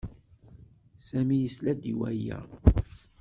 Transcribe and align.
Sami 1.07 1.37
yesla-d 1.43 1.83
i 1.91 1.93
waya. 1.99 2.39